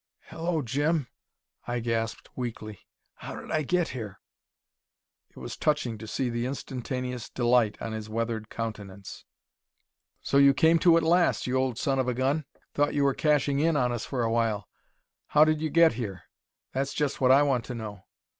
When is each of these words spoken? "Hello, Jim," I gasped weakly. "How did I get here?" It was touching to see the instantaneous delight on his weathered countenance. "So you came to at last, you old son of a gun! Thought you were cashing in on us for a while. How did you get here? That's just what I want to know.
"Hello, 0.29 0.63
Jim," 0.63 1.09
I 1.67 1.79
gasped 1.79 2.29
weakly. 2.35 2.79
"How 3.17 3.35
did 3.35 3.51
I 3.51 3.61
get 3.61 3.89
here?" 3.89 4.19
It 5.29 5.37
was 5.37 5.55
touching 5.55 5.99
to 5.99 6.07
see 6.07 6.27
the 6.31 6.47
instantaneous 6.47 7.29
delight 7.29 7.79
on 7.79 7.91
his 7.91 8.09
weathered 8.09 8.49
countenance. 8.49 9.25
"So 10.19 10.37
you 10.37 10.55
came 10.55 10.79
to 10.79 10.97
at 10.97 11.03
last, 11.03 11.45
you 11.45 11.55
old 11.55 11.77
son 11.77 11.99
of 11.99 12.07
a 12.07 12.15
gun! 12.15 12.45
Thought 12.73 12.95
you 12.95 13.03
were 13.03 13.13
cashing 13.13 13.59
in 13.59 13.77
on 13.77 13.91
us 13.91 14.03
for 14.05 14.23
a 14.23 14.31
while. 14.31 14.67
How 15.27 15.45
did 15.45 15.61
you 15.61 15.69
get 15.69 15.93
here? 15.93 16.23
That's 16.73 16.95
just 16.95 17.21
what 17.21 17.29
I 17.31 17.43
want 17.43 17.63
to 17.65 17.75
know. 17.75 18.05